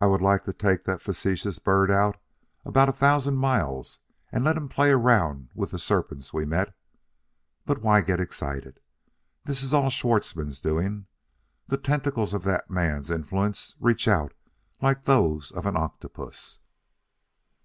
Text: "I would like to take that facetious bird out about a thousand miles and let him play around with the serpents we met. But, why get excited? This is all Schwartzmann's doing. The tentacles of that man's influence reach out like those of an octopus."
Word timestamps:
"I 0.00 0.06
would 0.06 0.22
like 0.22 0.44
to 0.44 0.52
take 0.52 0.84
that 0.84 1.02
facetious 1.02 1.58
bird 1.58 1.90
out 1.90 2.16
about 2.64 2.88
a 2.88 2.92
thousand 2.92 3.38
miles 3.38 3.98
and 4.30 4.44
let 4.44 4.56
him 4.56 4.68
play 4.68 4.90
around 4.90 5.48
with 5.52 5.72
the 5.72 5.80
serpents 5.80 6.32
we 6.32 6.44
met. 6.44 6.72
But, 7.66 7.82
why 7.82 8.02
get 8.02 8.20
excited? 8.20 8.78
This 9.42 9.64
is 9.64 9.74
all 9.74 9.90
Schwartzmann's 9.90 10.60
doing. 10.60 11.06
The 11.66 11.76
tentacles 11.76 12.34
of 12.34 12.44
that 12.44 12.70
man's 12.70 13.10
influence 13.10 13.74
reach 13.80 14.06
out 14.06 14.32
like 14.80 15.02
those 15.06 15.50
of 15.50 15.66
an 15.66 15.76
octopus." 15.76 16.60